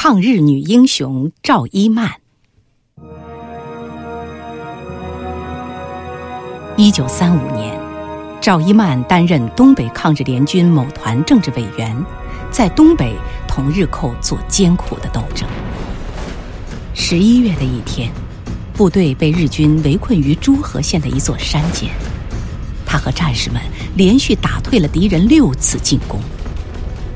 [0.00, 2.08] 抗日女英雄赵一曼。
[6.76, 7.76] 一九三五年，
[8.40, 12.00] 赵一曼担任东北抗日联军某团政治委员，
[12.48, 13.12] 在东北
[13.48, 15.48] 同日寇做艰苦的斗争。
[16.94, 18.08] 十一月的一天，
[18.74, 21.90] 部队被日军围困于诸河县的一座山间，
[22.86, 23.60] 他和战士们
[23.96, 26.20] 连续打退了敌人六次进攻。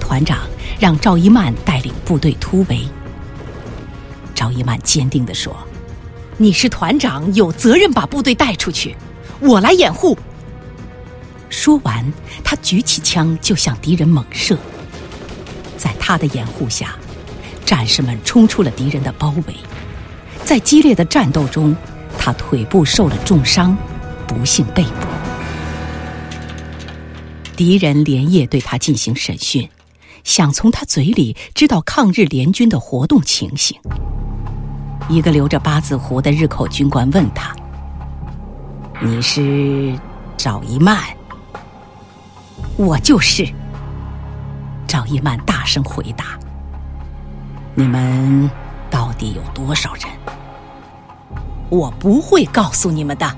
[0.00, 0.40] 团长。
[0.78, 2.80] 让赵一曼带领部队突围。
[4.34, 5.56] 赵一曼坚定地说
[6.36, 8.94] ：“你是团长，有责任把部队带出去，
[9.40, 10.18] 我来掩护。”
[11.48, 12.04] 说完，
[12.42, 14.58] 他举起枪就向敌人猛射。
[15.76, 16.96] 在他的掩护下，
[17.64, 19.54] 战士们冲出了敌人的包围。
[20.44, 21.74] 在激烈的战斗中，
[22.18, 23.76] 他腿部受了重伤，
[24.26, 25.06] 不幸被捕。
[27.54, 29.68] 敌人连夜对他进行审讯。
[30.24, 33.78] 想从他嘴里知道抗日联军的活动情形。
[35.08, 37.54] 一个留着八字胡的日寇军官问他
[39.00, 39.96] ：“你是
[40.36, 40.98] 赵一曼
[42.76, 43.46] ？”“我就是。”
[44.88, 46.38] 赵一曼大声回答。
[47.76, 48.50] “你们
[48.90, 50.04] 到底有多少人
[51.68, 53.30] ？”“我不会告诉你们的。”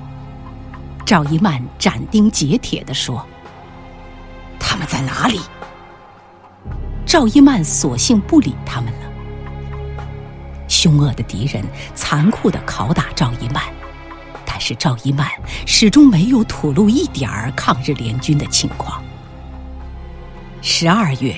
[1.05, 3.25] 赵一曼斩钉截铁地说。
[4.59, 5.41] “他们在哪里？”
[7.17, 9.09] 赵一曼索性不理他们了。
[10.69, 11.65] 凶恶的敌人
[11.95, 13.63] 残酷的拷打赵一曼，
[14.45, 15.27] 但是赵一曼
[15.65, 19.03] 始终没有吐露一点儿抗日联军的情况。
[20.61, 21.35] 十二月，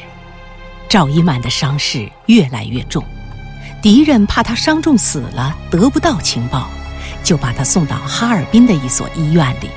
[0.88, 3.04] 赵一曼的伤势越来越重，
[3.80, 6.68] 敌人怕他伤重死了得不到情报，
[7.22, 9.70] 就把他送到哈尔滨的一所医院里。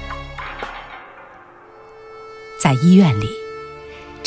[2.60, 3.41] 在医院里。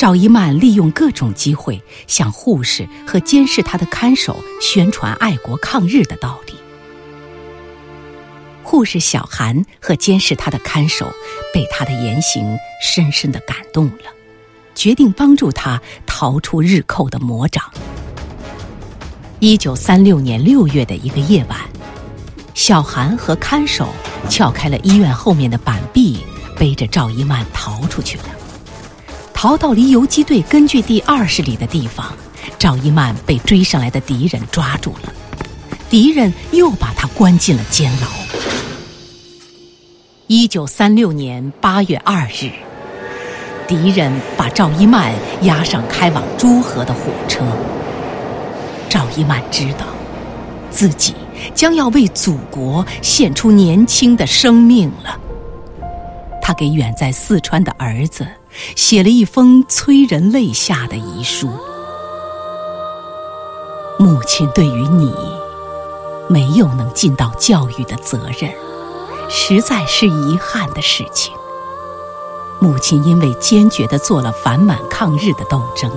[0.05, 6.53] 赵一曼利用各种机会向护士和监视他的看守宣传爱国抗日的道理。
[8.61, 11.11] 护士小韩和监视他的看守
[11.51, 14.13] 被他的言行深深的感动了，
[14.75, 17.63] 决定帮助他逃出日寇的魔掌。
[19.39, 21.59] 一九三六年六月的一个夜晚，
[22.53, 23.87] 小韩和看守
[24.29, 26.19] 撬开了医院后面的板壁，
[26.59, 28.25] 背着赵一曼逃出去了。
[29.45, 32.11] 逃到离游击队根据地二十里的地方，
[32.57, 35.13] 赵一曼被追上来的敌人抓住了，
[35.87, 38.07] 敌人又把他关进了监牢。
[40.25, 42.49] 一九三六年八月二日，
[43.67, 45.13] 敌人把赵一曼
[45.43, 47.45] 押上开往朱河的火车。
[48.89, 49.85] 赵一曼知道，
[50.71, 51.13] 自己
[51.53, 55.19] 将要为祖国献出年轻的生命了。
[56.41, 58.25] 他给远在四川的儿子。
[58.75, 61.49] 写了一封催人泪下的遗书。
[63.97, 65.13] 母亲对于你，
[66.27, 68.51] 没有能尽到教育的责任，
[69.29, 71.33] 实在是遗憾的事情。
[72.59, 75.91] 母亲因为坚决地做了反满抗日的斗争，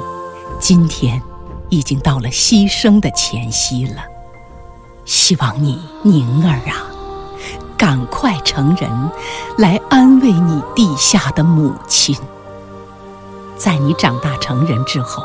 [0.61, 1.23] 今天
[1.69, 4.03] 已经到了牺牲的前夕了。
[5.05, 6.87] 希望你宁儿啊，
[7.77, 8.91] 赶快成人，
[9.57, 12.17] 来安慰你地下的母亲。
[13.59, 15.25] 在你长大成人之后，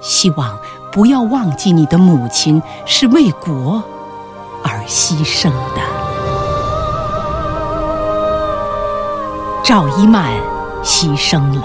[0.00, 0.56] 希望
[0.92, 3.82] 不要忘记你的母亲是为国
[4.62, 5.82] 而牺牲的。
[9.64, 10.32] 赵一曼
[10.82, 11.64] 牺牲了，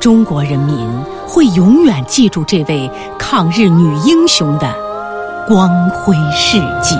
[0.00, 0.88] 中国人民
[1.26, 4.74] 会永远记住这位抗日女英雄的
[5.46, 6.96] 光辉事迹。